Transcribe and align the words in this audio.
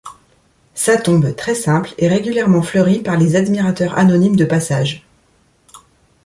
Sa 0.73 0.97
tombe, 0.97 1.35
très 1.35 1.53
simple, 1.53 1.91
est 1.99 2.07
régulièrement 2.07 2.63
fleurie 2.63 3.03
par 3.03 3.17
les 3.17 3.35
admirateurs 3.35 3.99
anonymes 3.99 4.35
de 4.35 4.45
passage. 4.45 5.05